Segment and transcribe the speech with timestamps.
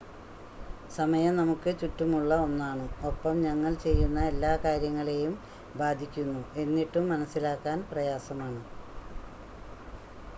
[0.91, 5.35] സമയം നമുക്ക് ചുറ്റുമുള്ള ഒന്നാണ് ഒപ്പം ഞങ്ങൾ ചെയ്യുന്ന എല്ലാ കാര്യങ്ങളെയും
[5.75, 8.61] ബാധിക്കുന്നു എന്നിട്ടും മനസ്സിലാക്കാൻ പ്രയാസമാണ്